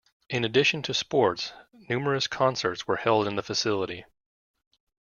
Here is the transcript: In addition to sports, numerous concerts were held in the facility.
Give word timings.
In 0.31 0.43
addition 0.43 0.81
to 0.81 0.95
sports, 0.95 1.53
numerous 1.73 2.25
concerts 2.25 2.87
were 2.87 2.95
held 2.95 3.27
in 3.27 3.35
the 3.35 3.43
facility. 3.43 4.03